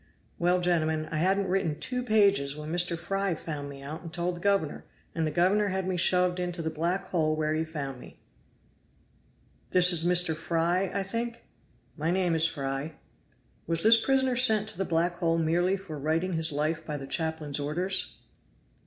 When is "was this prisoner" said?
13.67-14.35